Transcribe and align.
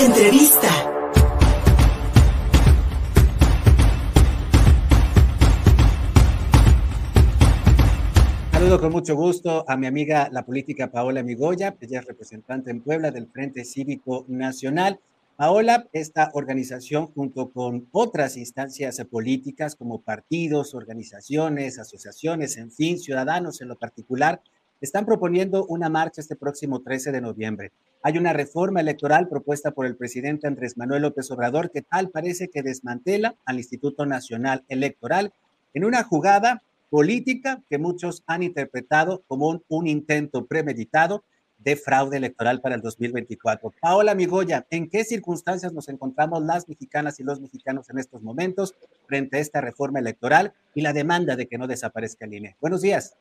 Entrevista. 0.00 0.68
Saludo 8.52 8.80
con 8.80 8.92
mucho 8.92 9.16
gusto 9.16 9.64
a 9.68 9.76
mi 9.76 9.88
amiga 9.88 10.28
la 10.30 10.44
política 10.44 10.92
Paola 10.92 11.24
Migoya, 11.24 11.76
ella 11.80 11.98
es 11.98 12.06
representante 12.06 12.70
en 12.70 12.80
Puebla 12.80 13.10
del 13.10 13.26
Frente 13.26 13.64
Cívico 13.64 14.24
Nacional. 14.28 15.00
Paola, 15.36 15.88
esta 15.92 16.30
organización 16.34 17.08
junto 17.08 17.50
con 17.50 17.88
otras 17.90 18.36
instancias 18.36 19.02
políticas 19.10 19.74
como 19.74 20.00
partidos, 20.00 20.74
organizaciones, 20.74 21.78
asociaciones, 21.80 22.56
en 22.56 22.70
fin, 22.70 23.00
ciudadanos 23.00 23.60
en 23.60 23.68
lo 23.68 23.76
particular, 23.76 24.40
están 24.80 25.04
proponiendo 25.04 25.66
una 25.66 25.88
marcha 25.88 26.20
este 26.20 26.36
próximo 26.36 26.82
13 26.82 27.10
de 27.10 27.20
noviembre. 27.20 27.72
Hay 28.08 28.16
una 28.16 28.32
reforma 28.32 28.80
electoral 28.80 29.28
propuesta 29.28 29.72
por 29.72 29.84
el 29.84 29.94
presidente 29.94 30.46
Andrés 30.46 30.78
Manuel 30.78 31.02
López 31.02 31.30
Obrador 31.30 31.70
que 31.70 31.82
tal 31.82 32.08
parece 32.08 32.48
que 32.48 32.62
desmantela 32.62 33.36
al 33.44 33.58
Instituto 33.58 34.06
Nacional 34.06 34.64
Electoral 34.68 35.34
en 35.74 35.84
una 35.84 36.02
jugada 36.04 36.62
política 36.88 37.62
que 37.68 37.76
muchos 37.76 38.24
han 38.26 38.42
interpretado 38.42 39.24
como 39.28 39.60
un, 39.68 39.86
intento 39.86 40.46
premeditado 40.46 41.22
de 41.58 41.76
fraude 41.76 42.16
electoral 42.16 42.62
para 42.62 42.76
el 42.76 42.80
2024. 42.80 43.74
Paola 43.78 44.14
Migoya, 44.14 44.66
¿en 44.70 44.88
qué 44.88 45.04
circunstancias 45.04 45.74
nos 45.74 45.90
encontramos 45.90 46.42
las 46.42 46.66
mexicanas 46.66 47.20
y 47.20 47.24
los 47.24 47.42
mexicanos 47.42 47.90
en 47.90 47.98
estos 47.98 48.22
momentos 48.22 48.74
frente 49.06 49.36
a 49.36 49.40
esta 49.40 49.60
reforma 49.60 49.98
electoral 49.98 50.54
y 50.74 50.80
la 50.80 50.94
demanda 50.94 51.36
de 51.36 51.46
que 51.46 51.58
no 51.58 51.66
desaparezca 51.66 52.24
el 52.24 52.32
INE? 52.32 52.56
Buenos 52.58 52.80
días. 52.80 53.18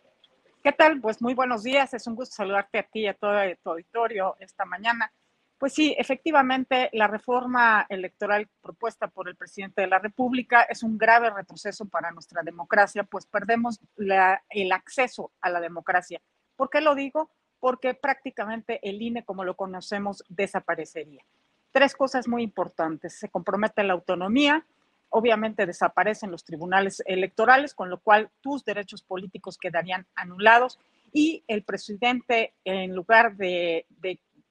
¿Qué 0.63 0.71
tal? 0.71 0.99
Pues 0.99 1.21
muy 1.21 1.33
buenos 1.33 1.63
días. 1.63 1.93
Es 1.93 2.07
un 2.07 2.15
gusto 2.15 2.35
saludarte 2.35 2.79
a 2.79 2.83
ti 2.83 3.01
y 3.01 3.07
a 3.07 3.13
todo 3.13 3.33
tu 3.63 3.71
auditorio 3.71 4.35
esta 4.39 4.65
mañana. 4.65 5.11
Pues 5.57 5.73
sí, 5.73 5.95
efectivamente, 5.97 6.89
la 6.93 7.07
reforma 7.07 7.85
electoral 7.89 8.47
propuesta 8.61 9.07
por 9.07 9.27
el 9.27 9.35
presidente 9.35 9.81
de 9.81 9.87
la 9.87 9.99
República 9.99 10.63
es 10.63 10.83
un 10.83 10.97
grave 10.97 11.29
retroceso 11.29 11.85
para 11.85 12.11
nuestra 12.11 12.43
democracia, 12.43 13.03
pues 13.03 13.25
perdemos 13.25 13.79
el 13.97 14.71
acceso 14.71 15.31
a 15.41 15.49
la 15.49 15.59
democracia. 15.59 16.21
¿Por 16.55 16.69
qué 16.69 16.81
lo 16.81 16.93
digo? 16.93 17.31
porque 17.59 17.93
prácticamente 17.93 18.79
el 18.87 19.01
INE 19.01 19.23
como 19.23 19.43
lo 19.43 19.55
conocemos 19.55 20.23
desaparecería. 20.29 21.23
Tres 21.71 21.95
cosas 21.95 22.27
muy 22.27 22.43
importantes. 22.43 23.17
Se 23.19 23.29
compromete 23.29 23.83
la 23.83 23.93
autonomía, 23.93 24.65
obviamente 25.09 25.65
desaparecen 25.65 26.31
los 26.31 26.43
tribunales 26.43 27.01
electorales, 27.05 27.73
con 27.73 27.89
lo 27.89 27.99
cual 27.99 28.29
tus 28.41 28.63
derechos 28.65 29.01
políticos 29.01 29.57
quedarían 29.57 30.05
anulados 30.15 30.79
y 31.13 31.43
el 31.47 31.63
presidente, 31.63 32.53
en 32.63 32.93
lugar 32.93 33.35
de, 33.37 33.85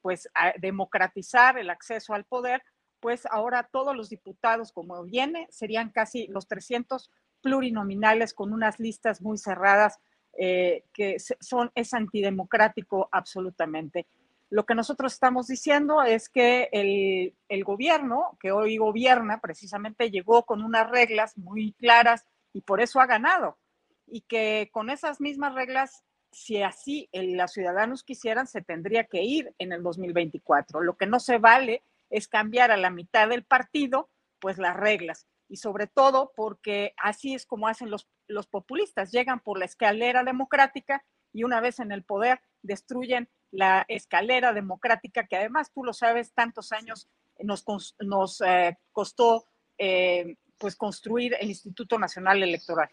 pues, 0.01 0.29
democratizar 0.59 1.59
el 1.59 1.71
acceso 1.71 2.15
al 2.15 2.25
poder, 2.25 2.63
pues 3.01 3.27
ahora 3.27 3.69
todos 3.71 3.95
los 3.95 4.09
diputados, 4.09 4.73
como 4.73 5.03
viene, 5.05 5.47
serían 5.51 5.91
casi 5.91 6.27
los 6.29 6.49
300 6.49 7.11
plurinominales 7.43 8.33
con 8.33 8.53
unas 8.53 8.81
listas 8.81 9.21
muy 9.21 9.39
cerradas 9.39 10.01
eh, 10.39 10.85
que 10.93 11.17
son, 11.19 11.71
es 11.75 11.95
antidemocrático 11.95 13.09
absolutamente. 13.13 14.07
Lo 14.49 14.65
que 14.65 14.75
nosotros 14.75 15.13
estamos 15.13 15.49
diciendo 15.49 16.03
es 16.03 16.29
que 16.29 16.69
el, 16.73 17.35
el, 17.49 17.65
gobierno, 17.65 18.37
que 18.41 18.53
hoy 18.53 18.77
gobierna, 18.77 19.41
precisamente 19.41 20.11
llegó 20.11 20.45
con 20.45 20.63
unas 20.63 20.89
reglas 20.89 21.37
muy 21.37 21.73
claras 21.73 22.27
y 22.53 22.61
por 22.61 22.81
eso 22.81 23.01
ha 23.01 23.07
ganado. 23.07 23.59
Y 24.07 24.21
que 24.23 24.71
con 24.73 24.89
esas 24.89 25.21
mismas 25.21 25.55
reglas, 25.55 26.05
si 26.31 26.63
así 26.63 27.09
los 27.13 27.53
ciudadanos 27.53 28.05
quisieran, 28.05 28.47
se 28.47 28.63
tendría 28.63 29.05
que 29.05 29.25
ir 29.25 29.53
en 29.59 29.73
el 29.73 29.83
2024. 29.83 30.81
Lo 30.81 30.97
que 30.97 31.07
no 31.07 31.19
se 31.19 31.39
vale 31.39 31.83
es 32.09 32.29
cambiar 32.29 32.71
a 32.71 32.77
la 32.77 32.91
mitad 32.91 33.29
del 33.29 33.45
partido, 33.45 34.09
pues 34.39 34.59
las 34.59 34.77
reglas 34.77 35.27
y 35.49 35.57
sobre 35.57 35.87
todo 35.87 36.33
porque 36.35 36.95
así 36.97 37.35
es 37.35 37.47
como 37.47 37.69
hacen 37.69 37.91
los, 37.91 38.09
los 38.27 38.47
populistas, 38.47 39.13
llegan 39.13 39.41
por 39.41 39.59
la 39.59 39.65
escalera 39.65 40.25
democrática 40.25 41.05
y 41.33 41.45
una 41.45 41.61
vez 41.61 41.79
en 41.81 41.93
el 41.93 42.03
poder 42.03 42.41
destruyen 42.63 43.29
la 43.57 43.85
escalera 43.89 44.53
democrática 44.53 45.27
que 45.27 45.37
además 45.37 45.71
tú 45.73 45.83
lo 45.83 45.93
sabes, 45.93 46.33
tantos 46.33 46.73
años 46.73 47.09
nos, 47.43 47.65
nos 48.01 48.41
eh, 48.43 48.77
costó 48.93 49.47
eh, 49.79 50.37
pues 50.59 50.77
construir 50.77 51.35
el 51.41 51.49
Instituto 51.49 51.99
Nacional 51.99 52.43
Electoral. 52.43 52.89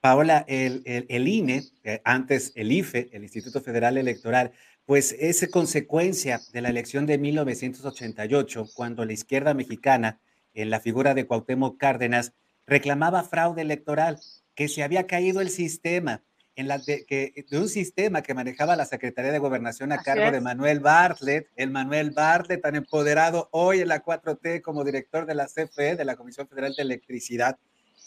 Paola, 0.00 0.44
el, 0.48 0.82
el, 0.86 1.06
el 1.08 1.28
INE, 1.28 1.62
eh, 1.84 2.00
antes 2.04 2.52
el 2.56 2.72
IFE, 2.72 3.10
el 3.12 3.22
Instituto 3.22 3.60
Federal 3.60 3.98
Electoral, 3.98 4.52
pues 4.86 5.14
es 5.18 5.46
consecuencia 5.50 6.40
de 6.52 6.62
la 6.62 6.70
elección 6.70 7.06
de 7.06 7.18
1988, 7.18 8.66
cuando 8.74 9.04
la 9.04 9.12
izquierda 9.12 9.54
mexicana 9.54 10.20
en 10.54 10.70
la 10.70 10.80
figura 10.80 11.14
de 11.14 11.26
Cuauhtémoc 11.26 11.78
Cárdenas, 11.78 12.32
reclamaba 12.66 13.22
fraude 13.22 13.62
electoral, 13.62 14.18
que 14.54 14.68
se 14.68 14.82
había 14.82 15.06
caído 15.06 15.40
el 15.40 15.50
sistema, 15.50 16.22
en 16.60 16.68
la 16.68 16.78
de, 16.78 17.04
que, 17.06 17.44
de 17.48 17.58
un 17.58 17.68
sistema 17.68 18.22
que 18.22 18.34
manejaba 18.34 18.76
la 18.76 18.84
Secretaría 18.84 19.32
de 19.32 19.38
Gobernación 19.38 19.92
a 19.92 20.02
cargo 20.02 20.30
de 20.30 20.40
Manuel 20.40 20.80
Bartlett, 20.80 21.48
el 21.56 21.70
Manuel 21.70 22.10
Bartlett 22.10 22.62
tan 22.62 22.76
empoderado 22.76 23.48
hoy 23.50 23.80
en 23.80 23.88
la 23.88 24.04
4T 24.04 24.60
como 24.60 24.84
director 24.84 25.26
de 25.26 25.34
la 25.34 25.46
CFE, 25.46 25.96
de 25.96 26.04
la 26.04 26.16
Comisión 26.16 26.46
Federal 26.46 26.74
de 26.76 26.82
Electricidad. 26.82 27.58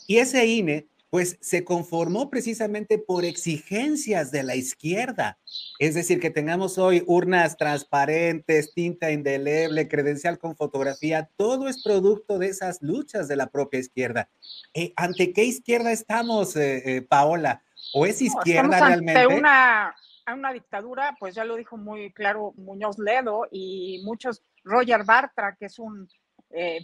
Y 0.07 0.17
ese 0.17 0.45
INE 0.45 0.87
pues 1.09 1.37
se 1.41 1.63
conformó 1.63 2.31
precisamente 2.31 2.97
por 2.97 3.23
exigencias 3.23 4.31
de 4.31 4.41
la 4.41 4.55
izquierda. 4.55 5.37
Es 5.77 5.93
decir, 5.93 6.19
que 6.19 6.31
tengamos 6.31 6.79
hoy 6.79 7.03
urnas 7.05 7.55
transparentes, 7.55 8.73
tinta 8.73 9.11
indeleble, 9.11 9.87
credencial 9.87 10.39
con 10.39 10.55
fotografía, 10.55 11.29
todo 11.37 11.67
es 11.67 11.83
producto 11.83 12.39
de 12.39 12.47
esas 12.47 12.81
luchas 12.81 13.27
de 13.27 13.35
la 13.35 13.51
propia 13.51 13.79
izquierda. 13.79 14.27
Eh, 14.73 14.91
¿Ante 14.95 15.33
qué 15.33 15.43
izquierda 15.43 15.91
estamos, 15.91 16.55
eh, 16.55 16.81
eh, 16.83 17.01
Paola? 17.03 17.61
¿O 17.93 18.05
es 18.05 18.21
izquierda 18.21 18.79
no, 18.79 18.85
realmente? 18.87 19.21
Ante 19.21 19.35
una, 19.35 19.95
una 20.33 20.53
dictadura, 20.53 21.15
pues 21.19 21.35
ya 21.35 21.45
lo 21.45 21.55
dijo 21.55 21.77
muy 21.77 22.11
claro 22.13 22.53
Muñoz 22.57 22.97
Ledo 22.97 23.47
y 23.51 24.01
muchos, 24.03 24.43
Roger 24.63 25.03
Bartra, 25.03 25.55
que 25.55 25.65
es 25.65 25.79
un 25.79 26.07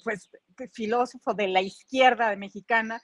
pues, 0.04 0.30
filósofo 0.72 1.34
de 1.34 1.48
la 1.48 1.62
izquierda 1.62 2.36
mexicana, 2.36 3.02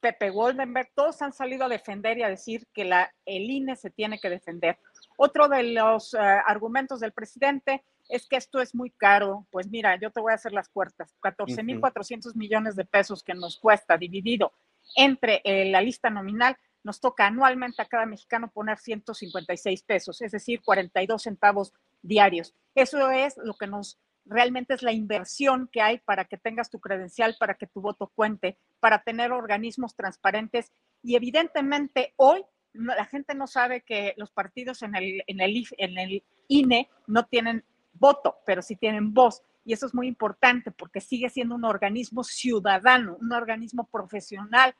Pepe 0.00 0.30
Goldenberg, 0.30 0.90
todos 0.94 1.20
han 1.22 1.32
salido 1.32 1.64
a 1.64 1.68
defender 1.68 2.18
y 2.18 2.22
a 2.22 2.28
decir 2.28 2.66
que 2.72 2.84
la, 2.84 3.12
el 3.24 3.50
INE 3.50 3.76
se 3.76 3.90
tiene 3.90 4.20
que 4.20 4.30
defender. 4.30 4.78
Otro 5.16 5.48
de 5.48 5.64
los 5.64 6.14
uh, 6.14 6.18
argumentos 6.18 7.00
del 7.00 7.12
presidente 7.12 7.84
es 8.08 8.26
que 8.26 8.36
esto 8.36 8.60
es 8.60 8.74
muy 8.74 8.90
caro. 8.90 9.46
Pues 9.50 9.68
mira, 9.68 9.98
yo 10.00 10.10
te 10.10 10.20
voy 10.20 10.32
a 10.32 10.36
hacer 10.36 10.52
las 10.52 10.68
puertas. 10.68 11.16
14.400 11.22 12.26
uh 12.26 12.30
-huh. 12.30 12.34
millones 12.36 12.76
de 12.76 12.84
pesos 12.84 13.22
que 13.22 13.34
nos 13.34 13.58
cuesta 13.58 13.96
dividido 13.96 14.52
entre 14.96 15.42
eh, 15.44 15.70
la 15.70 15.82
lista 15.82 16.08
nominal, 16.08 16.56
nos 16.84 17.00
toca 17.00 17.26
anualmente 17.26 17.82
a 17.82 17.86
cada 17.86 18.06
mexicano 18.06 18.50
poner 18.50 18.78
156 18.78 19.82
pesos, 19.82 20.20
es 20.22 20.32
decir, 20.32 20.60
42 20.62 21.22
centavos 21.22 21.72
diarios. 22.02 22.54
Eso 22.74 23.10
es 23.10 23.36
lo 23.38 23.54
que 23.54 23.66
nos 23.66 23.98
realmente 24.28 24.74
es 24.74 24.82
la 24.82 24.92
inversión 24.92 25.68
que 25.72 25.80
hay 25.80 25.98
para 25.98 26.26
que 26.26 26.36
tengas 26.36 26.70
tu 26.70 26.80
credencial, 26.80 27.36
para 27.38 27.54
que 27.54 27.66
tu 27.66 27.80
voto 27.80 28.12
cuente, 28.14 28.58
para 28.80 29.02
tener 29.02 29.32
organismos 29.32 29.96
transparentes. 29.96 30.70
Y 31.02 31.16
evidentemente 31.16 32.12
hoy 32.16 32.44
la 32.72 33.06
gente 33.06 33.34
no 33.34 33.46
sabe 33.46 33.82
que 33.82 34.14
los 34.16 34.30
partidos 34.30 34.82
en 34.82 34.94
el, 34.94 35.22
en 35.26 35.40
el, 35.40 36.22
INE 36.48 36.88
no 37.06 37.26
tienen 37.26 37.64
voto, 37.94 38.36
pero 38.46 38.62
sí 38.62 38.76
tienen 38.76 39.12
voz. 39.12 39.42
Y 39.64 39.72
eso 39.72 39.86
es 39.86 39.94
muy 39.94 40.06
importante 40.06 40.70
porque 40.70 41.00
sigue 41.00 41.28
siendo 41.28 41.54
un 41.54 41.64
organismo 41.64 42.24
ciudadano, 42.24 43.16
un 43.20 43.32
organismo 43.32 43.88
profesional 43.90 44.74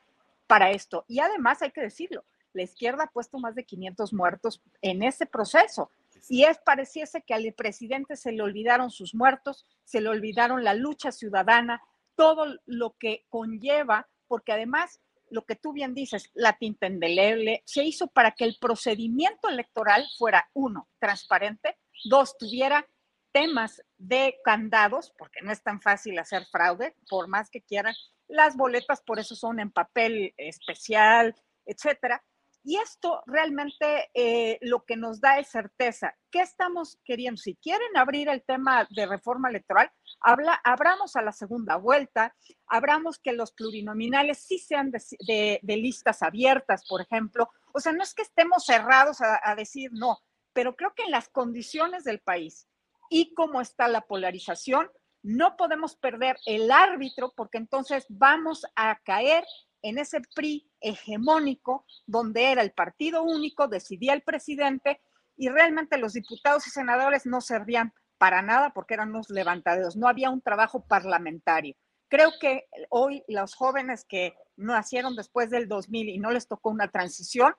para 0.49 0.73
esto. 0.73 1.05
Y 1.07 1.21
además 1.21 1.63
hay 1.63 1.71
que 1.71 1.83
decirlo, 1.83 2.25
la 2.53 2.63
izquierda 2.63 3.05
ha 3.05 3.13
puesto 3.13 3.39
más 3.39 3.55
de 3.55 3.65
500 3.65 4.13
muertos 4.13 4.61
en 4.83 5.05
ese 5.05 5.27
proceso. 5.27 5.93
Y 6.29 6.45
es 6.45 6.59
pareciese 6.59 7.23
que 7.23 7.35
al 7.35 7.53
presidente 7.53 8.17
se 8.17 8.33
le 8.33 8.43
olvidaron 8.43 8.91
sus 8.91 9.15
muertos, 9.15 9.67
se 9.85 10.00
le 10.00 10.09
olvidaron 10.09 10.65
la 10.65 10.75
lucha 10.75 11.12
ciudadana, 11.12 11.81
todo 12.17 12.56
lo 12.67 12.97
que 12.99 13.25
conlleva, 13.29 14.09
porque 14.27 14.53
además 14.53 15.00
lo 15.31 15.45
que 15.45 15.56
tú 15.56 15.73
bien 15.73 15.95
dices, 15.95 16.31
la 16.35 16.55
tinta 16.55 16.87
indeleble, 16.87 17.62
se 17.67 17.85
hizo 17.85 18.09
para 18.09 18.33
que 18.33 18.44
el 18.44 18.56
procedimiento 18.61 19.49
electoral 19.49 20.06
fuera, 20.17 20.49
uno, 20.55 20.89
transparente, 20.99 21.77
dos, 22.05 22.37
tuviera 22.39 22.87
temas 23.33 23.83
de 23.99 24.37
candados, 24.44 25.12
porque 25.19 25.41
no 25.43 25.53
es 25.53 25.62
tan 25.62 25.81
fácil 25.81 26.19
hacer 26.19 26.47
fraude, 26.47 26.97
por 27.09 27.29
más 27.29 27.51
que 27.51 27.61
quieran. 27.61 27.94
Las 28.29 28.57
boletas 28.57 29.03
por 29.03 29.19
eso 29.19 29.35
son 29.35 29.59
en 29.59 29.71
papel 29.71 30.35
especial, 30.37 31.35
etcétera. 31.65 32.23
Y 32.65 32.77
esto 32.77 33.23
realmente 33.27 34.11
eh, 34.13 34.59
lo 34.61 34.85
que 34.85 34.97
nos 34.97 35.21
da 35.21 35.39
es 35.39 35.49
certeza. 35.49 36.15
¿Qué 36.31 36.41
estamos 36.41 36.99
queriendo? 37.05 37.39
Si 37.39 37.57
quieren 37.57 37.97
abrir 37.97 38.29
el 38.29 38.43
tema 38.43 38.87
de 38.91 39.07
reforma 39.07 39.49
electoral, 39.49 39.91
habla, 40.21 40.61
abramos 40.65 41.17
a 41.17 41.23
la 41.23 41.33
segunda 41.33 41.77
vuelta, 41.77 42.37
abramos 42.67 43.19
que 43.19 43.33
los 43.33 43.53
plurinominales 43.53 44.39
sí 44.39 44.59
sean 44.59 44.91
de, 44.91 45.61
listas 45.63 46.23
abiertas, 46.23 46.85
por 46.87 47.01
ejemplo. 47.01 47.49
O 47.73 47.81
sea, 47.81 47.93
no 47.93 48.03
es 48.03 48.13
que 48.13 48.23
estemos 48.23 48.67
cerrados 48.67 49.19
a 49.21 49.55
decir 49.55 49.91
no, 49.95 50.19
pero 50.53 50.77
creo 50.77 50.93
que 50.95 51.05
en 51.05 51.13
las 51.13 51.29
condiciones 51.29 52.05
del 52.05 52.19
país, 52.21 52.69
y 53.11 53.33
cómo 53.35 53.61
está 53.61 53.89
la 53.89 54.03
polarización, 54.03 54.91
no 55.29 55.59
podemos 55.59 55.95
perder 55.95 56.39
el 56.47 56.71
árbitro 56.71 57.35
porque 57.37 57.59
entonces 57.59 58.07
vamos 58.09 58.65
a 58.75 58.99
caer 59.05 59.45
en 59.83 59.99
ese 59.99 60.23
PRI 60.35 60.67
hegemónico 60.81 61.85
donde 62.07 62.51
era 62.51 62.63
el 62.63 62.73
partido 62.73 63.23
único, 63.23 63.69
decidía 63.69 64.15
el 64.15 64.23
presidente 64.23 65.03
y 65.37 65.51
realmente 65.51 65.99
los 65.99 66.15
diputados 66.15 66.67
y 66.67 66.71
senadores 66.71 67.27
no 67.27 67.43
servían 67.43 67.93
para 68.17 68.41
nada 68.41 68.71
porque 68.73 68.95
eran 68.95 69.11
unos 69.11 69.29
levantaderos, 69.29 69.97
no 69.97 70.09
había 70.09 70.31
un 70.31 70.41
trabajo 70.41 70.87
parlamentario. 70.87 71.77
Creo 72.09 72.31
que 72.41 72.65
hoy 72.89 73.23
los 73.29 73.55
jóvenes 73.55 74.07
que 74.07 74.35
nacieron 74.57 75.15
después 75.15 75.51
del 75.51 75.69
2000 75.69 76.09
y 76.09 76.19
no 76.19 76.31
les 76.31 76.49
tocó 76.49 76.71
una 76.71 76.89
transición, 76.89 77.55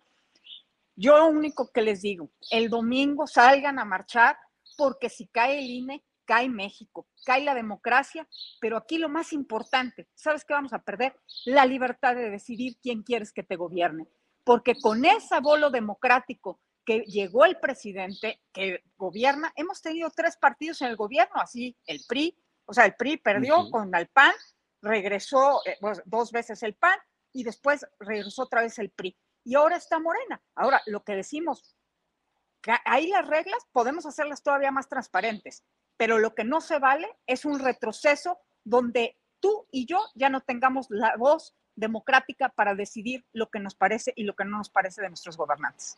yo 0.95 1.19
lo 1.19 1.27
único 1.27 1.71
que 1.71 1.83
les 1.83 2.01
digo, 2.01 2.31
el 2.49 2.67
domingo 2.71 3.27
salgan 3.27 3.77
a 3.77 3.85
marchar 3.85 4.39
porque 4.75 5.07
si 5.09 5.27
cae 5.27 5.59
el 5.59 5.65
INE, 5.65 6.03
cae 6.29 6.47
México, 6.47 7.07
cae 7.25 7.43
la 7.43 7.55
democracia, 7.55 8.27
pero 8.61 8.77
aquí 8.77 8.99
lo 8.99 9.09
más 9.09 9.33
importante, 9.33 10.07
¿sabes 10.13 10.45
qué 10.45 10.53
vamos 10.53 10.73
a 10.73 10.83
perder? 10.83 11.19
La 11.45 11.65
libertad 11.65 12.15
de 12.15 12.29
decidir 12.29 12.77
quién 12.83 13.01
quieres 13.01 13.33
que 13.33 13.41
te 13.41 13.55
gobierne, 13.55 14.07
porque 14.43 14.75
con 14.79 15.03
ese 15.05 15.39
bolo 15.39 15.71
democrático 15.71 16.59
que 16.85 16.99
llegó 16.99 17.45
el 17.45 17.59
presidente 17.59 18.43
que 18.53 18.83
gobierna, 18.95 19.51
hemos 19.55 19.81
tenido 19.81 20.11
tres 20.15 20.37
partidos 20.37 20.83
en 20.83 20.89
el 20.89 20.97
gobierno, 20.97 21.41
así 21.41 21.75
el 21.87 21.99
PRI, 22.07 22.37
o 22.67 22.73
sea, 22.73 22.85
el 22.85 22.93
PRI 22.93 23.17
perdió 23.17 23.67
con 23.71 23.95
el 23.95 24.07
PAN, 24.09 24.33
regresó 24.83 25.61
eh, 25.65 25.79
dos 26.05 26.31
veces 26.31 26.61
el 26.61 26.75
PAN 26.75 26.99
y 27.33 27.43
después 27.43 27.87
regresó 27.99 28.43
otra 28.43 28.61
vez 28.61 28.77
el 28.77 28.91
PRI. 28.91 29.17
Y 29.43 29.55
ahora 29.55 29.77
está 29.77 29.97
Morena. 29.97 30.39
Ahora, 30.53 30.79
lo 30.85 31.03
que 31.03 31.15
decimos, 31.15 31.75
que 32.61 32.71
ahí 32.85 33.07
las 33.07 33.27
reglas 33.27 33.65
podemos 33.71 34.05
hacerlas 34.05 34.43
todavía 34.43 34.69
más 34.69 34.87
transparentes, 34.87 35.63
pero 35.99 36.17
lo 36.17 36.33
que 36.33 36.45
no 36.45 36.61
se 36.61 36.79
vale 36.79 37.09
es 37.27 37.43
un 37.43 37.59
retroceso 37.59 38.39
donde 38.63 39.17
tú 39.41 39.65
y 39.69 39.85
yo 39.85 39.99
ya 40.15 40.29
no 40.29 40.39
tengamos 40.39 40.87
la 40.89 41.17
voz 41.17 41.53
democrática 41.75 42.47
para 42.47 42.73
decidir 42.73 43.25
lo 43.33 43.49
que 43.49 43.59
nos 43.59 43.75
parece 43.75 44.13
y 44.15 44.23
lo 44.23 44.33
que 44.33 44.45
no 44.45 44.57
nos 44.57 44.69
parece 44.69 45.01
de 45.01 45.09
nuestros 45.09 45.35
gobernantes. 45.35 45.97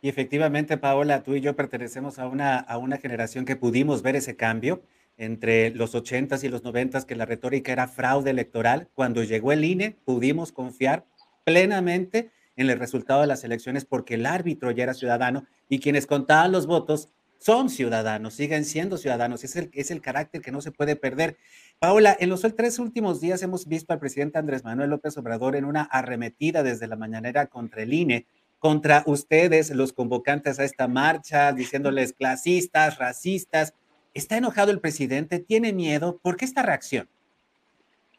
Y 0.00 0.08
efectivamente, 0.08 0.78
Paola, 0.78 1.24
tú 1.24 1.34
y 1.34 1.40
yo 1.40 1.56
pertenecemos 1.56 2.20
a 2.20 2.28
una, 2.28 2.56
a 2.56 2.78
una 2.78 2.98
generación 2.98 3.44
que 3.44 3.56
pudimos 3.56 4.02
ver 4.02 4.14
ese 4.14 4.36
cambio 4.36 4.84
entre 5.16 5.70
los 5.70 5.92
80s 5.96 6.44
y 6.44 6.48
los 6.48 6.62
90s, 6.62 7.04
que 7.04 7.16
la 7.16 7.26
retórica 7.26 7.72
era 7.72 7.88
fraude 7.88 8.30
electoral. 8.30 8.90
Cuando 8.94 9.24
llegó 9.24 9.50
el 9.50 9.64
INE, 9.64 9.96
pudimos 10.04 10.52
confiar 10.52 11.04
plenamente 11.42 12.30
en 12.54 12.70
el 12.70 12.78
resultado 12.78 13.22
de 13.22 13.26
las 13.26 13.42
elecciones 13.42 13.84
porque 13.86 14.14
el 14.14 14.26
árbitro 14.26 14.70
ya 14.70 14.84
era 14.84 14.94
ciudadano 14.94 15.46
y 15.68 15.80
quienes 15.80 16.06
contaban 16.06 16.52
los 16.52 16.68
votos 16.68 17.08
son 17.42 17.70
ciudadanos, 17.70 18.34
siguen 18.34 18.64
siendo 18.64 18.96
ciudadanos. 18.96 19.42
Es 19.42 19.56
el, 19.56 19.70
es 19.72 19.90
el 19.90 20.00
carácter 20.00 20.42
que 20.42 20.52
no 20.52 20.60
se 20.60 20.70
puede 20.70 20.94
perder. 20.94 21.36
Paola, 21.80 22.16
en 22.18 22.28
los 22.28 22.42
tres 22.56 22.78
últimos 22.78 23.20
días 23.20 23.42
hemos 23.42 23.66
visto 23.66 23.92
al 23.92 23.98
presidente 23.98 24.38
Andrés 24.38 24.62
Manuel 24.62 24.90
López 24.90 25.16
Obrador 25.18 25.56
en 25.56 25.64
una 25.64 25.82
arremetida 25.82 26.62
desde 26.62 26.86
la 26.86 26.96
mañanera 26.96 27.46
contra 27.46 27.82
el 27.82 27.92
INE, 27.92 28.26
contra 28.60 29.02
ustedes, 29.06 29.70
los 29.70 29.92
convocantes 29.92 30.60
a 30.60 30.64
esta 30.64 30.86
marcha, 30.86 31.52
diciéndoles 31.52 32.12
clasistas, 32.12 32.98
racistas. 32.98 33.74
¿Está 34.14 34.36
enojado 34.36 34.70
el 34.70 34.80
presidente? 34.80 35.40
¿Tiene 35.40 35.72
miedo? 35.72 36.20
¿Por 36.22 36.36
qué 36.36 36.44
esta 36.44 36.62
reacción? 36.62 37.08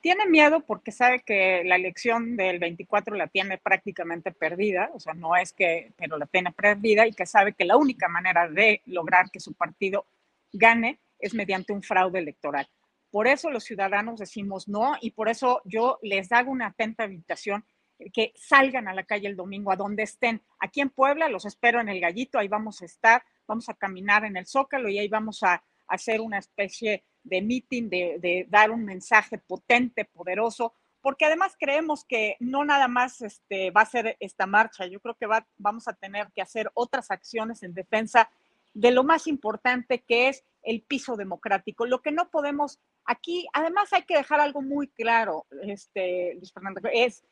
Tiene 0.04 0.26
miedo 0.26 0.60
porque 0.60 0.92
sabe 0.92 1.22
que 1.22 1.64
la 1.64 1.78
elección 1.78 2.36
del 2.36 2.60
24 2.60 3.16
la 3.16 3.28
tiene 3.28 3.58
prácticamente 3.58 4.34
perdida, 4.34 4.92
o 4.94 5.00
sea, 5.00 5.14
no 5.14 5.38
es 5.38 5.54
que, 5.54 5.94
pero 5.96 6.18
la 6.18 6.26
tiene 6.26 6.52
perdida 6.52 7.08
y 7.08 7.14
que 7.14 7.26
sabe 7.26 7.54
que 7.54 7.64
la 7.64 7.78
única 7.78 8.10
manera 8.10 8.50
de 8.50 8.82
lograr 8.86 9.32
que 9.32 9.40
su 9.40 9.54
partido 9.54 10.06
gane 10.52 11.00
es 11.20 11.34
mediante 11.34 11.72
un 11.72 11.82
fraude 11.82 12.20
electoral. 12.20 12.68
Por 13.12 13.28
eso 13.28 13.50
los 13.50 13.64
ciudadanos 13.64 14.20
decimos 14.20 14.68
no 14.68 14.98
y 15.00 15.12
por 15.12 15.30
eso 15.30 15.62
yo 15.64 16.00
les 16.02 16.34
hago 16.34 16.52
una 16.52 16.68
atenta 16.68 17.06
invitación 17.06 17.64
que 18.12 18.34
salgan 18.36 18.90
a 18.90 18.94
la 18.94 19.04
calle 19.04 19.30
el 19.30 19.38
domingo 19.38 19.72
a 19.72 19.78
donde 19.78 20.04
estén. 20.04 20.42
Aquí 20.60 20.82
en 20.82 20.90
Puebla 20.90 21.30
los 21.30 21.46
espero 21.46 21.80
en 21.80 21.88
el 21.88 22.02
Gallito, 22.02 22.38
ahí 22.38 22.50
vamos 22.50 22.82
a 22.82 22.86
estar, 22.86 23.24
vamos 23.48 23.70
a 23.70 23.74
caminar 23.74 24.26
en 24.26 24.36
el 24.36 24.48
Zócalo 24.48 24.90
y 24.90 25.00
ahí 25.00 25.08
vamos 25.08 25.44
a 25.44 25.64
hacer 25.88 26.22
una 26.22 26.38
especie 26.38 27.04
de 27.24 27.42
meeting, 27.42 27.90
de, 27.90 28.46
dar 28.50 28.72
un 28.72 28.84
mensaje 28.86 29.38
potente, 29.38 30.06
poderoso, 30.06 30.74
porque 31.02 31.26
además 31.26 31.56
creemos 31.60 32.06
que 32.06 32.38
no 32.40 32.64
nada 32.64 32.88
más 32.88 33.22
este, 33.22 33.72
va 33.72 33.82
a 33.82 33.86
ser 33.86 34.16
esta 34.20 34.46
marcha, 34.46 34.86
yo 34.86 35.00
creo 35.00 35.16
que 35.16 35.26
va, 35.26 35.46
vamos 35.58 35.88
a 35.88 35.94
tener 35.94 36.32
que 36.34 36.42
hacer 36.42 36.70
otras 36.74 37.12
acciones 37.12 37.64
en 37.64 37.74
defensa 37.74 38.30
de 38.74 38.92
lo 38.92 39.04
más 39.04 39.28
importante 39.28 40.00
que 40.00 40.30
es 40.30 40.44
el 40.64 40.82
piso 40.82 41.16
democrático. 41.16 41.86
Lo 41.86 42.02
que 42.02 42.12
no 42.12 42.30
podemos, 42.30 42.80
aquí 43.06 43.48
además 43.54 43.92
hay 43.94 44.04
que 44.04 44.18
dejar 44.18 44.40
algo 44.40 44.62
muy 44.62 44.88
claro, 44.88 45.46
este, 45.64 46.36
Luis 46.36 46.52
Fernando, 46.52 46.82
es 46.92 47.24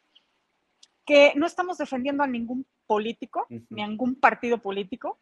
que 1.06 1.34
no 1.36 1.46
estamos 1.46 1.78
defendiendo 1.78 2.24
a 2.24 2.28
ningún 2.28 2.66
político, 2.86 3.48
ni 3.70 3.82
a 3.82 3.88
ningún 3.88 4.16
partido 4.16 4.60
político, 4.60 5.20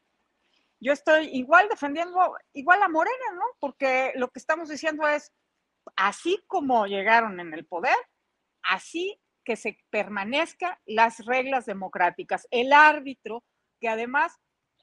yo 0.80 0.94
estoy 0.94 1.28
igual 1.34 1.68
defendiendo, 1.70 2.36
igual 2.54 2.82
a 2.82 2.88
Morena, 2.88 3.34
¿no? 3.36 3.44
Porque 3.60 4.14
lo 4.16 4.30
que 4.30 4.40
estamos 4.40 4.70
diciendo 4.70 5.08
es, 5.08 5.34
así 5.96 6.42
como 6.48 6.86
llegaron 6.88 7.40
en 7.40 7.54
el 7.54 7.66
poder, 7.66 7.98
así 8.64 9.22
que 9.44 9.56
se 9.56 9.78
permanezcan 9.90 10.78
las 10.86 11.26
reglas 11.26 11.66
democráticas. 11.66 12.48
El 12.52 12.72
árbitro, 12.72 13.44
que 13.80 13.90
además, 13.90 14.38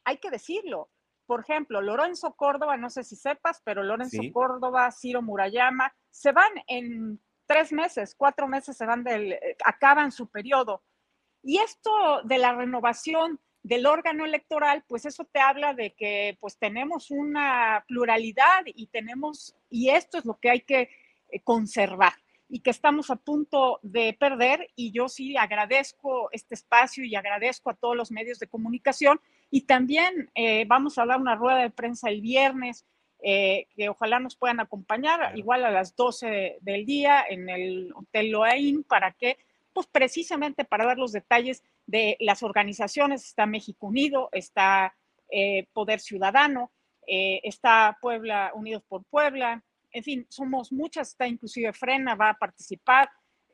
hay 0.05 0.19
que 0.19 0.31
decirlo, 0.31 0.91
por 1.27 1.41
ejemplo, 1.41 1.81
Lorenzo 1.81 2.35
Córdoba, 2.35 2.77
no 2.77 2.91
sé 2.91 3.03
si 3.03 3.17
sepas, 3.17 3.61
pero 3.65 3.83
Lorenzo 3.83 4.23
Córdoba, 4.33 4.91
Ciro 4.93 5.23
Murayama, 5.23 5.93
se 6.11 6.33
van 6.33 6.53
en 6.69 7.21
tres 7.47 7.73
meses, 7.73 8.15
cuatro 8.17 8.47
meses 8.49 8.77
se 8.77 8.87
van 8.87 9.03
del, 9.03 9.33
eh, 9.33 9.57
acaban 9.65 10.13
su 10.13 10.29
periodo. 10.29 10.85
Y 11.43 11.59
esto 11.59 12.23
de 12.25 12.39
la 12.39 12.55
renovación 12.55 13.41
del 13.67 13.85
órgano 13.85 14.25
electoral, 14.25 14.85
pues 14.87 15.07
eso 15.07 15.25
te 15.25 15.41
habla 15.41 15.75
de 15.75 15.93
que 15.93 16.39
pues 16.41 16.57
tenemos 16.57 17.11
una 17.11 17.85
pluralidad 17.89 18.63
y 18.65 18.87
tenemos, 18.87 19.57
y 19.69 19.91
esto 19.91 20.19
es 20.19 20.25
lo 20.25 20.39
que 20.39 20.51
hay 20.51 20.61
que 20.61 20.89
eh, 21.31 21.41
conservar 21.43 22.13
y 22.49 22.61
que 22.61 22.71
estamos 22.71 23.11
a 23.11 23.17
punto 23.17 23.81
de 23.83 24.13
perder. 24.13 24.71
Y 24.77 24.93
yo 24.93 25.09
sí 25.09 25.37
agradezco 25.37 26.29
este 26.31 26.55
espacio 26.55 27.05
y 27.05 27.17
agradezco 27.17 27.71
a 27.71 27.75
todos 27.75 27.97
los 27.97 28.13
medios 28.13 28.39
de 28.39 28.47
comunicación. 28.47 29.21
Y 29.51 29.63
también 29.63 30.31
eh, 30.37 30.65
vamos 30.69 30.97
a 30.99 31.07
dar 31.07 31.21
una 31.21 31.35
rueda 31.35 31.59
de 31.59 31.71
prensa 31.71 32.09
el 32.09 32.21
viernes 32.21 32.87
eh, 33.21 33.67
que 33.75 33.89
ojalá 33.89 34.21
nos 34.21 34.37
puedan 34.37 34.61
acompañar 34.61 35.37
igual 35.37 35.65
a 35.65 35.73
las 35.73 35.97
12 35.97 36.59
del 36.61 36.87
día 36.87 37.25
en 37.29 37.49
el 37.49 37.93
Hotel 37.97 38.31
Loain 38.31 38.85
para 38.85 39.11
que 39.11 39.39
pues 39.73 39.89
precisamente 39.89 40.65
para 40.65 40.87
dar 40.87 40.99
los 40.99 41.11
detalles 41.11 41.65
de 41.87 42.17
las 42.21 42.43
organizaciones, 42.43 43.25
está 43.25 43.47
México 43.47 43.87
Unido, 43.87 44.29
está 44.33 44.95
eh, 45.31 45.67
Poder 45.73 46.01
Ciudadano, 46.01 46.73
eh, 47.07 47.41
está 47.43 47.97
Puebla, 48.01 48.53
Unidos 48.55 48.83
por 48.89 49.05
Puebla, 49.05 49.65
en 49.97 50.03
fin, 50.03 50.27
somos 50.29 50.73
muchas, 50.73 51.09
está 51.09 51.27
inclusive 51.27 51.73
Frena, 51.73 52.15
va 52.15 52.31
a 52.31 52.39
participar. 52.39 53.09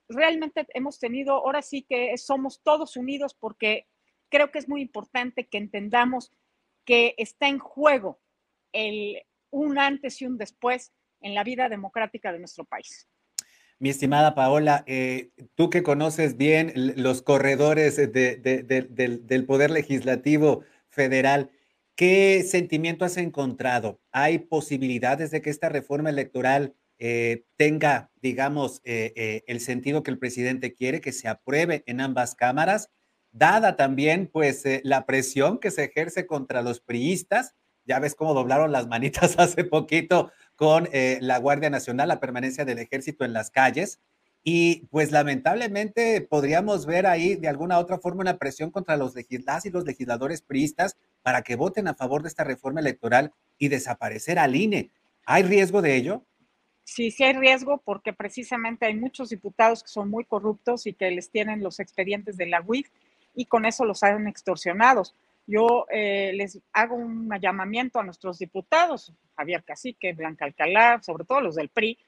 Realmente 0.08 0.66
hemos 0.74 0.98
tenido, 0.98 1.34
ahora 1.34 1.62
sí 1.62 1.86
que 1.88 2.16
somos 2.18 2.60
todos 2.62 2.96
unidos 2.96 3.34
porque 3.38 3.86
creo 4.28 4.50
que 4.50 4.58
es 4.58 4.68
muy 4.68 4.80
importante 4.80 5.46
que 5.46 5.58
entendamos 5.58 6.32
que 6.84 7.14
está 7.16 7.46
en 7.46 7.60
juego 7.60 8.20
el, 8.72 9.22
un 9.50 9.78
antes 9.78 10.20
y 10.20 10.26
un 10.26 10.36
después 10.36 10.92
en 11.20 11.34
la 11.34 11.44
vida 11.44 11.68
democrática 11.68 12.32
de 12.32 12.40
nuestro 12.40 12.64
país. 12.64 13.08
Mi 13.82 13.90
estimada 13.90 14.36
Paola, 14.36 14.84
eh, 14.86 15.32
tú 15.56 15.68
que 15.68 15.82
conoces 15.82 16.36
bien 16.36 16.72
los 16.76 17.20
corredores 17.20 17.96
del, 17.96 19.44
Poder 19.44 19.72
Legislativo 19.72 20.62
Federal, 20.88 21.50
¿qué 21.96 22.44
sentimiento 22.48 23.04
has 23.04 23.16
encontrado? 23.16 24.00
¿Hay 24.12 24.38
posibilidades 24.38 25.32
de 25.32 25.42
que 25.42 25.50
esta 25.50 25.68
reforma 25.68 26.10
electoral 26.10 26.76
eh, 27.00 27.44
tenga, 27.56 28.12
digamos, 28.20 28.82
eh, 28.84 29.42
el 29.48 29.58
sentido 29.58 30.04
que 30.04 30.12
el 30.12 30.18
presidente 30.20 30.74
quiere, 30.74 31.00
que 31.00 31.10
se 31.10 31.26
apruebe 31.26 31.82
en 31.86 32.00
ambas 32.00 32.36
cámaras, 32.36 32.88
dada 33.32 33.74
también, 33.74 34.30
pues, 34.32 34.62
la 34.84 35.06
presión 35.06 35.58
que 35.58 35.72
se 35.72 35.82
ejerce 35.82 36.28
contra 36.28 36.62
los 36.62 36.80
priistas? 36.80 37.56
Ya 37.84 37.98
ves 37.98 38.14
cómo 38.14 38.32
doblaron 38.32 38.70
las 38.70 38.86
manitas 38.86 39.34
hace 39.40 39.64
poquito 39.64 40.30
con 40.62 40.88
eh, 40.92 41.18
la 41.20 41.40
Guardia 41.40 41.70
Nacional, 41.70 42.06
la 42.06 42.20
permanencia 42.20 42.64
del 42.64 42.78
ejército 42.78 43.24
en 43.24 43.32
las 43.32 43.50
calles. 43.50 43.98
Y 44.44 44.86
pues 44.92 45.10
lamentablemente 45.10 46.20
podríamos 46.20 46.86
ver 46.86 47.08
ahí 47.08 47.34
de 47.34 47.48
alguna 47.48 47.80
otra 47.80 47.98
forma 47.98 48.20
una 48.20 48.38
presión 48.38 48.70
contra 48.70 48.96
los 48.96 49.12
legisladores 49.16 49.66
y 49.66 49.70
los 49.70 49.84
legisladores 49.84 50.40
priistas 50.40 50.96
para 51.22 51.42
que 51.42 51.56
voten 51.56 51.88
a 51.88 51.94
favor 51.94 52.22
de 52.22 52.28
esta 52.28 52.44
reforma 52.44 52.78
electoral 52.78 53.32
y 53.58 53.70
desaparecer 53.70 54.38
al 54.38 54.54
INE. 54.54 54.92
¿Hay 55.26 55.42
riesgo 55.42 55.82
de 55.82 55.96
ello? 55.96 56.24
Sí, 56.84 57.10
sí 57.10 57.24
hay 57.24 57.32
riesgo 57.32 57.82
porque 57.84 58.12
precisamente 58.12 58.86
hay 58.86 58.94
muchos 58.94 59.30
diputados 59.30 59.82
que 59.82 59.88
son 59.88 60.10
muy 60.10 60.24
corruptos 60.24 60.86
y 60.86 60.92
que 60.92 61.10
les 61.10 61.28
tienen 61.28 61.64
los 61.64 61.80
expedientes 61.80 62.36
de 62.36 62.46
la 62.46 62.62
UIF 62.64 62.88
y 63.34 63.46
con 63.46 63.64
eso 63.64 63.84
los 63.84 64.04
han 64.04 64.28
extorsionados. 64.28 65.16
Yo 65.46 65.86
eh, 65.90 66.32
les 66.34 66.60
hago 66.72 66.96
un 66.96 67.30
llamamiento 67.40 67.98
a 67.98 68.04
nuestros 68.04 68.38
diputados, 68.38 69.12
Javier 69.36 69.64
Cacique, 69.64 70.12
Blanca 70.12 70.44
Alcalá, 70.44 71.00
sobre 71.02 71.24
todo 71.24 71.40
los 71.40 71.56
del 71.56 71.68
PRI, 71.68 71.98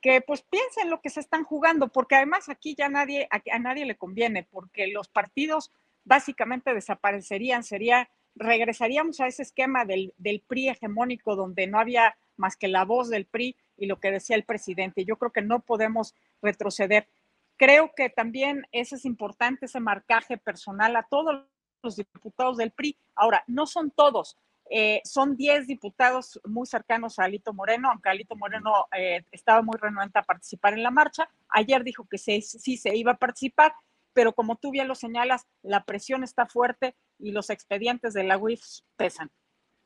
que 0.00 0.20
pues 0.20 0.42
piensen 0.42 0.90
lo 0.90 1.00
que 1.00 1.10
se 1.10 1.20
están 1.20 1.44
jugando, 1.44 1.88
porque 1.88 2.14
además 2.14 2.48
aquí 2.48 2.74
ya 2.76 2.88
nadie, 2.88 3.28
a, 3.30 3.58
nadie 3.58 3.86
le 3.86 3.96
conviene, 3.96 4.44
porque 4.44 4.86
los 4.86 5.08
partidos 5.08 5.72
básicamente 6.04 6.74
desaparecerían, 6.74 7.64
sería, 7.64 8.08
regresaríamos 8.36 9.20
a 9.20 9.26
ese 9.26 9.42
esquema 9.42 9.84
del, 9.84 10.14
del 10.18 10.40
PRI 10.46 10.68
hegemónico 10.68 11.34
donde 11.34 11.66
no 11.66 11.80
había 11.80 12.16
más 12.36 12.56
que 12.56 12.68
la 12.68 12.84
voz 12.84 13.08
del 13.08 13.26
PRI 13.26 13.56
y 13.76 13.86
lo 13.86 13.98
que 13.98 14.12
decía 14.12 14.36
el 14.36 14.44
presidente. 14.44 15.04
Yo 15.04 15.16
creo 15.16 15.32
que 15.32 15.42
no 15.42 15.60
podemos 15.60 16.14
retroceder. 16.40 17.08
Creo 17.56 17.92
que 17.96 18.10
también 18.10 18.66
ese 18.70 18.96
es 18.96 19.04
importante, 19.06 19.66
ese 19.66 19.80
marcaje 19.80 20.36
personal 20.36 20.94
a 20.94 21.02
todos 21.04 21.46
los 21.86 21.96
diputados 21.96 22.58
del 22.58 22.72
PRI. 22.72 22.98
Ahora, 23.14 23.42
no 23.46 23.66
son 23.66 23.90
todos, 23.90 24.36
eh, 24.68 25.00
son 25.04 25.36
10 25.36 25.66
diputados 25.66 26.40
muy 26.44 26.66
cercanos 26.66 27.18
a 27.18 27.24
Alito 27.24 27.54
Moreno, 27.54 27.88
aunque 27.90 28.10
Alito 28.10 28.36
Moreno 28.36 28.86
eh, 28.96 29.24
estaba 29.30 29.62
muy 29.62 29.78
renuente 29.80 30.18
a 30.18 30.22
participar 30.22 30.74
en 30.74 30.82
la 30.82 30.90
marcha. 30.90 31.28
Ayer 31.48 31.84
dijo 31.84 32.06
que 32.10 32.18
sí, 32.18 32.42
sí 32.42 32.76
se 32.76 32.94
iba 32.96 33.12
a 33.12 33.16
participar, 33.16 33.72
pero 34.12 34.32
como 34.32 34.56
tú 34.56 34.70
bien 34.70 34.88
lo 34.88 34.94
señalas, 34.94 35.46
la 35.62 35.84
presión 35.84 36.24
está 36.24 36.46
fuerte 36.46 36.96
y 37.18 37.30
los 37.30 37.50
expedientes 37.50 38.12
de 38.12 38.24
la 38.24 38.38
UIF 38.38 38.60
pesan. 38.96 39.30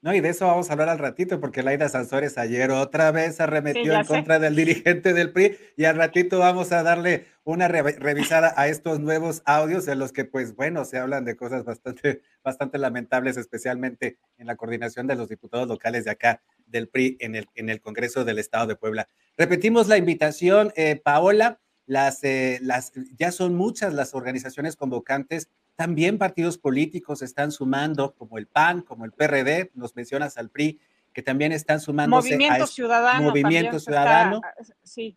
No, 0.02 0.14
y 0.14 0.20
de 0.20 0.30
eso 0.30 0.46
vamos 0.46 0.70
a 0.70 0.72
hablar 0.72 0.88
al 0.88 0.98
ratito, 0.98 1.40
porque 1.40 1.62
Laida 1.62 1.90
Sansores 1.90 2.38
ayer 2.38 2.70
otra 2.70 3.10
vez 3.10 3.38
arremetió 3.38 3.92
en 3.92 4.06
contra 4.06 4.38
del 4.38 4.56
dirigente 4.56 5.12
del 5.12 5.30
PRI 5.30 5.58
y 5.76 5.84
al 5.84 5.96
ratito 5.96 6.38
vamos 6.38 6.72
a 6.72 6.82
darle 6.82 7.26
una 7.50 7.68
revisada 7.68 8.54
a 8.56 8.68
estos 8.68 9.00
nuevos 9.00 9.42
audios 9.44 9.88
en 9.88 9.98
los 9.98 10.12
que, 10.12 10.24
pues 10.24 10.54
bueno, 10.54 10.84
se 10.84 10.98
hablan 10.98 11.24
de 11.24 11.36
cosas 11.36 11.64
bastante, 11.64 12.22
bastante 12.44 12.78
lamentables, 12.78 13.36
especialmente 13.36 14.18
en 14.38 14.46
la 14.46 14.56
coordinación 14.56 15.06
de 15.06 15.16
los 15.16 15.28
diputados 15.28 15.68
locales 15.68 16.04
de 16.04 16.12
acá 16.12 16.42
del 16.66 16.88
PRI 16.88 17.16
en 17.20 17.36
el, 17.36 17.48
en 17.54 17.68
el 17.68 17.80
Congreso 17.80 18.24
del 18.24 18.38
Estado 18.38 18.66
de 18.66 18.76
Puebla. 18.76 19.08
Repetimos 19.36 19.88
la 19.88 19.96
invitación, 19.96 20.72
eh, 20.76 20.96
Paola, 20.96 21.60
las, 21.86 22.22
eh, 22.24 22.58
las, 22.62 22.92
ya 23.18 23.32
son 23.32 23.56
muchas 23.56 23.94
las 23.94 24.14
organizaciones 24.14 24.76
convocantes 24.76 25.48
también 25.80 26.18
partidos 26.18 26.58
políticos 26.58 27.22
están 27.22 27.50
sumando, 27.50 28.14
como 28.14 28.36
el 28.36 28.46
PAN, 28.46 28.82
como 28.82 29.06
el 29.06 29.12
PRD, 29.12 29.70
nos 29.72 29.96
mencionas 29.96 30.36
al 30.36 30.50
PRI, 30.50 30.78
que 31.14 31.22
también 31.22 31.52
están 31.52 31.80
sumando. 31.80 32.16
Movimiento 32.16 32.66
Ciudadano. 32.66 33.22
Movimiento 33.22 33.80
Ciudadano. 33.80 34.42
sí. 34.82 35.16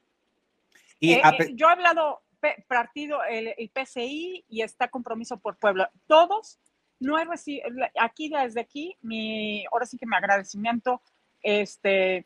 Y 1.03 1.15
eh, 1.15 1.21
eh, 1.37 1.51
yo 1.55 1.67
he 1.67 1.71
hablado 1.73 2.21
partido, 2.65 3.19
el, 3.25 3.53
PCI 3.73 4.45
y 4.47 4.61
está 4.61 4.87
Compromiso 4.87 5.37
por 5.37 5.57
Pueblo. 5.57 5.85
Todos, 6.07 6.61
no 7.01 7.19
he 7.19 7.25
recibido, 7.25 7.67
aquí 7.99 8.29
desde 8.29 8.61
aquí, 8.61 8.95
mi, 9.01 9.65
ahora 9.65 9.85
sí 9.85 9.97
que 9.97 10.05
mi 10.05 10.15
agradecimiento, 10.15 11.01
este, 11.41 12.25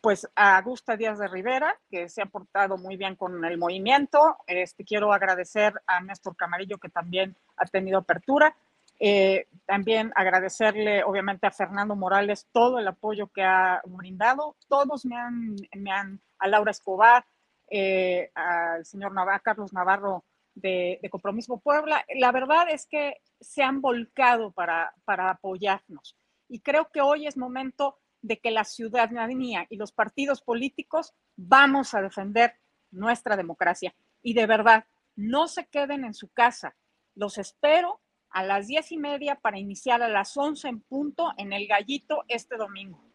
pues 0.00 0.28
a 0.36 0.58
Augusta 0.58 0.96
Díaz 0.96 1.18
de 1.18 1.26
Rivera, 1.26 1.76
que 1.90 2.08
se 2.08 2.22
ha 2.22 2.26
portado 2.26 2.78
muy 2.78 2.96
bien 2.96 3.16
con 3.16 3.44
el 3.44 3.58
movimiento. 3.58 4.36
Este, 4.46 4.84
quiero 4.84 5.12
agradecer 5.12 5.74
a 5.88 6.00
Néstor 6.00 6.36
Camarillo, 6.36 6.78
que 6.78 6.90
también 6.90 7.36
ha 7.56 7.66
tenido 7.66 7.98
apertura. 7.98 8.54
Eh, 9.00 9.48
también 9.66 10.12
agradecerle, 10.14 11.02
obviamente, 11.02 11.48
a 11.48 11.50
Fernando 11.50 11.96
Morales 11.96 12.46
todo 12.52 12.78
el 12.78 12.86
apoyo 12.86 13.26
que 13.26 13.42
ha 13.42 13.82
brindado. 13.84 14.54
Todos 14.68 15.04
me 15.04 15.16
han, 15.16 15.56
me 15.74 15.90
han 15.90 16.20
a 16.38 16.46
Laura 16.46 16.70
Escobar, 16.70 17.24
eh, 17.70 18.30
al 18.34 18.84
señor 18.84 19.12
Carlos 19.42 19.72
Navarro 19.72 20.24
de, 20.54 20.98
de, 21.00 21.10
Compromiso 21.10 21.58
Puebla. 21.58 22.04
La 22.16 22.32
verdad 22.32 22.68
es 22.68 22.86
que 22.86 23.22
se 23.40 23.62
han 23.62 23.80
volcado 23.80 24.52
para, 24.52 24.92
para 25.04 25.30
apoyarnos. 25.30 26.16
Y 26.48 26.60
creo 26.60 26.90
que 26.92 27.00
hoy 27.00 27.26
es 27.26 27.36
momento 27.36 27.98
de 28.22 28.38
que 28.40 28.50
la 28.50 28.64
ciudadanía 28.64 29.66
y 29.70 29.76
los 29.76 29.92
partidos 29.92 30.42
políticos 30.42 31.14
vamos 31.36 31.94
a 31.94 32.02
defender 32.02 32.54
nuestra 32.90 33.36
democracia. 33.36 33.94
Y 34.22 34.34
de 34.34 34.46
verdad, 34.46 34.84
no 35.16 35.48
se 35.48 35.66
queden 35.66 36.04
en 36.04 36.14
su 36.14 36.28
casa. 36.28 36.76
Los 37.14 37.38
espero 37.38 38.00
a 38.30 38.42
las 38.42 38.66
diez 38.66 38.92
y 38.92 38.98
media 38.98 39.36
para 39.36 39.58
iniciar 39.58 40.02
a 40.02 40.08
las 40.08 40.36
once 40.36 40.68
en 40.68 40.80
punto 40.80 41.32
en 41.36 41.52
el 41.52 41.66
Gallito 41.66 42.24
este 42.28 42.56
domingo. 42.56 43.09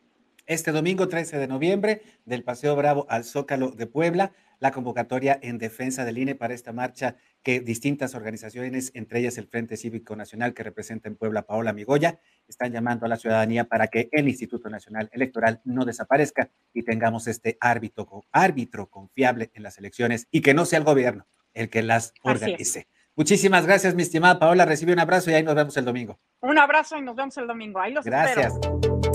Este 0.47 0.71
domingo 0.71 1.07
13 1.07 1.39
de 1.39 1.47
noviembre, 1.47 2.03
del 2.25 2.43
Paseo 2.43 2.75
Bravo 2.75 3.07
al 3.09 3.23
Zócalo 3.23 3.71
de 3.71 3.87
Puebla, 3.87 4.31
la 4.59 4.71
convocatoria 4.71 5.39
en 5.41 5.57
defensa 5.57 6.05
del 6.05 6.19
INE 6.19 6.35
para 6.35 6.53
esta 6.53 6.71
marcha 6.71 7.15
que 7.41 7.61
distintas 7.61 8.13
organizaciones, 8.13 8.91
entre 8.93 9.19
ellas 9.19 9.39
el 9.39 9.47
Frente 9.47 9.75
Cívico 9.75 10.15
Nacional 10.15 10.53
que 10.53 10.61
representa 10.61 11.09
en 11.09 11.15
Puebla 11.15 11.47
Paola 11.47 11.73
Migoya, 11.73 12.19
están 12.47 12.71
llamando 12.71 13.07
a 13.07 13.09
la 13.09 13.17
ciudadanía 13.17 13.63
para 13.63 13.87
que 13.87 14.07
el 14.11 14.27
Instituto 14.27 14.69
Nacional 14.69 15.09
Electoral 15.13 15.61
no 15.63 15.83
desaparezca 15.83 16.51
y 16.73 16.83
tengamos 16.83 17.27
este 17.27 17.57
árbitro, 17.59 18.25
árbitro 18.31 18.87
confiable 18.87 19.49
en 19.55 19.63
las 19.63 19.79
elecciones 19.79 20.27
y 20.29 20.41
que 20.41 20.53
no 20.53 20.65
sea 20.65 20.77
el 20.77 20.85
gobierno 20.85 21.25
el 21.55 21.69
que 21.69 21.81
las 21.81 22.13
organice. 22.21 22.87
Muchísimas 23.15 23.65
gracias, 23.65 23.95
mi 23.95 24.03
estimada 24.03 24.37
Paola. 24.37 24.65
Recibe 24.65 24.93
un 24.93 24.99
abrazo 24.99 25.31
y 25.31 25.33
ahí 25.33 25.43
nos 25.43 25.55
vemos 25.55 25.75
el 25.77 25.85
domingo. 25.85 26.19
Un 26.41 26.59
abrazo 26.59 26.97
y 26.97 27.01
nos 27.01 27.15
vemos 27.15 27.35
el 27.37 27.47
domingo. 27.47 27.79
Ahí 27.79 27.93
los 27.93 28.05
Gracias. 28.05 28.53